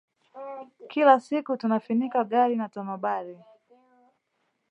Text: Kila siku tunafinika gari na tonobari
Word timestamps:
Kila 0.89 1.19
siku 1.19 1.57
tunafinika 1.57 2.23
gari 2.23 2.55
na 2.55 2.69
tonobari 2.69 3.37